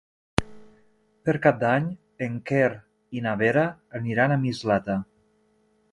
Per 1.27 1.35
Cap 1.43 1.59
d'Any 1.65 1.85
en 2.27 2.39
Quer 2.53 2.71
i 3.19 3.23
na 3.29 3.35
Vera 3.45 3.67
aniran 4.01 4.35
a 4.39 4.43
Mislata. 4.47 4.97